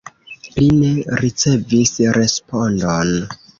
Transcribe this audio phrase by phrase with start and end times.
[0.55, 0.89] Li ne
[1.25, 3.15] ricevis respondon.